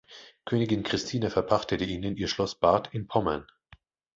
Königin 0.45 0.81
Christina 0.81 1.29
verpachtete 1.29 1.83
ihnen 1.85 2.17
ihr 2.17 2.27
Schloss 2.27 2.55
Barth 2.55 2.91
in 2.91 3.05
Pommern. 3.05 3.45